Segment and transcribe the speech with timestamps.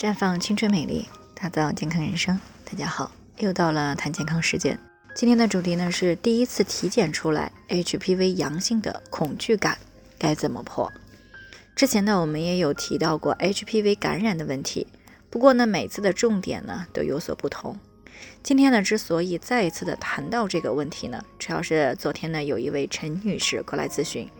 [0.00, 2.40] 绽放青春美丽，打造健康人生。
[2.64, 4.78] 大家好，又到了谈健康时间。
[5.14, 9.76] 今天的主题呢是第一次体检出来 HPV 阳性的恐惧感
[10.18, 10.90] 该怎么破？
[11.76, 14.86] 之前呢我们也有提到过 HPV 感染的问题，
[15.28, 17.78] 不过呢每次的重点呢都有所不同。
[18.42, 24.30] 今天呢之所以再一次的谈到这个问题呢，主要是昨天呢有一位陈女士过来咨询，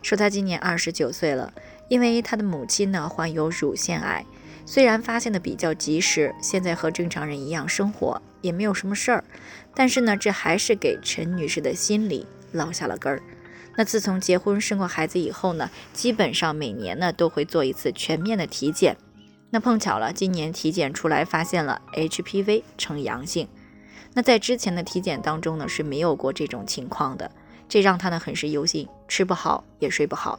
[0.00, 1.52] 说她今年二十九岁了，
[1.88, 4.24] 因为她的母亲呢患有乳腺癌。
[4.70, 9.24] 虽然发现的比较及时，现在和正常人一样生活，也没有什么事儿，
[9.74, 13.22] 但是呢，这还是给陈女士的心里烙下了根儿。
[13.76, 18.94] 那自从结婚生过孩子以后呢，基本上每年呢都会做一次全面的体检。
[19.48, 23.48] 那碰巧了，今年体检出来发现了 HPV 呈阳性。
[24.12, 27.30] 那在之前的体检当中呢是没有过这种情况的，
[27.70, 30.38] 这让她呢很是忧心，吃不好也睡不好。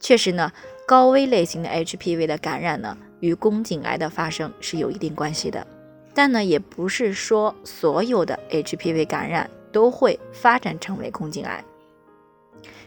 [0.00, 0.50] 确实呢，
[0.86, 2.96] 高危类型的 HPV 的感染呢。
[3.20, 5.66] 与宫颈癌的发生是有一定关系的，
[6.12, 11.64] 但呢，也不是说所有的 HPV 感染都会发展成为宫颈癌。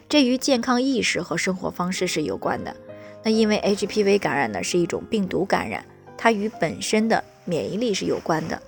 [0.10, 2.76] 这与健康意识和生活方式是有关的。
[3.24, 5.86] 那因为 HPV 感染呢是一种病毒感染，
[6.18, 8.62] 它与本身的免疫力是有关的。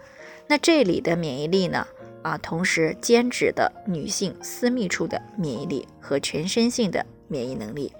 [0.47, 1.85] 那这里的免疫力呢，
[2.21, 7.91] 啊，同时兼指的女性私密处的免疫力和全身性的免疫能力。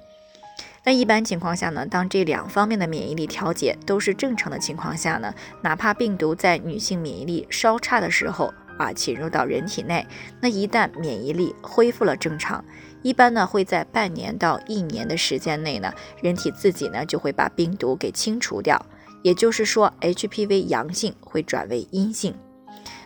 [0.86, 5.34] 那一般情况下呢，当这两方面的免疫力调节都是正常的情况下呢，
[5.64, 10.06] 哪怕病毒在女性免疫力稍差的时候啊侵入到人体内，
[10.40, 12.64] 那一旦免疫力恢复了正常，
[13.02, 18.86] 一般呢会在半年到一年的时间内呢，人体自己呢就会把病毒给清除掉，
[19.24, 22.36] 也就是说 HPV 阳性会转为阴性。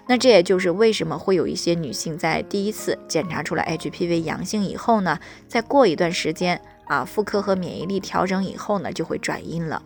[0.05, 6.59] 那这也就是为什么会有一些女性在第一次检查出来 HPV 阳性以后呢，再过一段时间。
[6.89, 9.81] 啊，妇科和免疫力调整以后呢，就会转阴了。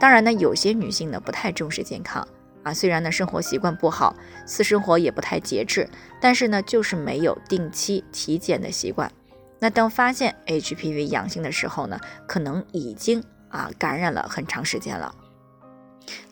[0.00, 2.26] 当然呢，有些女性呢不太重视健康
[2.64, 4.16] 啊，虽然呢生活习惯不好，
[4.46, 5.88] 私生活也不太节制，
[6.20, 9.12] 但是呢就是没有定期体检的习惯。
[9.60, 15.14] 那当发现 HPV 阳性的时候呢，可能已经啊感染了很长时间了。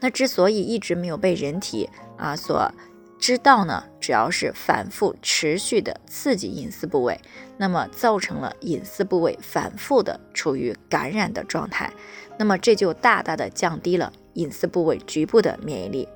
[0.00, 2.72] 那之所以一直没有被人体啊所
[3.20, 7.20] 知道呢，只要是反复持续的刺激隐私部位，
[7.58, 11.92] 那么造成了隐私部位反复的处于感染的状态，
[12.38, 16.08] 那么这就大大的降低了隐私部位局部的免疫力。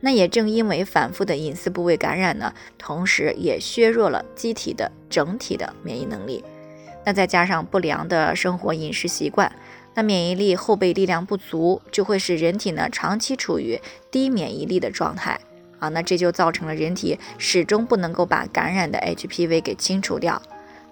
[0.00, 6.42] 那也正因为反复的隐私部位感染呢，同时也削弱了机体的整体的免疫能力。
[7.04, 9.54] 那再加上不良的生活饮食习惯，
[9.94, 13.78] 那免疫力后备力量不足，就会使人体呢长期处于
[14.10, 15.38] 低免疫力的状态。
[15.78, 20.40] 啊，那这就造成了人体始终不能够把感染的 HPV 给清除掉。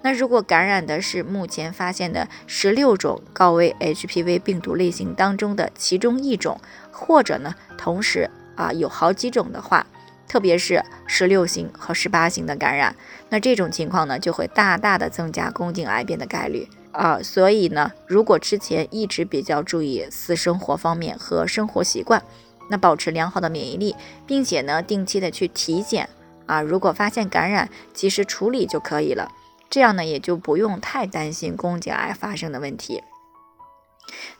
[0.02, 9.86] 那如果感染的是目前发现的十六种高危 HPV 病毒类型当中的其中一种，或者呢同时啊有好几种的话，
[10.28, 12.94] 特别是十六型和十八型的感染，
[13.30, 17.18] 那这种情况呢就会大大的增加宫颈癌变的概率啊。
[17.22, 22.22] 所以呢，如果之前一直比较注意私生活方面和生活习惯。
[22.68, 23.94] 那保持良好的免疫力，
[24.26, 26.08] 并且呢，定期的去体检
[26.46, 29.30] 啊，如果发现感染，及时处理就可以了。
[29.70, 33.02] 这样呢，也就不用太担心宫颈癌发生的问题。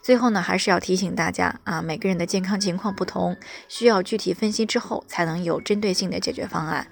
[0.02, 3.36] 最后呢，还是要提醒大家啊，每个人的健康情况不同，
[3.66, 6.86] 需要具体分析之后，才能有针对性的解决方案。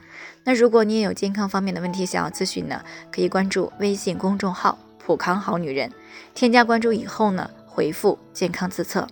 [0.45, 2.83] 那如果你也有健康方面的问题想要咨询呢，
[3.13, 5.93] 可以关注微信公众号“普康好女人”，
[6.35, 9.09] 添加关注以后呢，回复“健康自测”。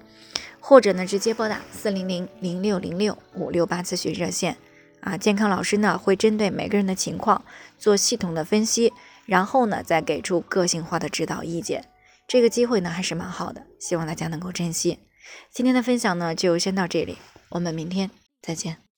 [0.63, 4.59] 或者呢，直接拨打四零零零六零六五六八咨询热线，
[5.01, 7.43] 啊，健康老师呢会针对每个人的情况
[7.79, 8.93] 做系统的分析，
[9.25, 11.87] 然后呢再给出个性化的指导意见。
[12.29, 14.99] 这个机会呢还是蛮好的，希望大家能够珍惜。
[15.51, 17.17] 今天的分享呢就先到这里，
[17.49, 18.11] 我们明天
[18.43, 18.90] 再见。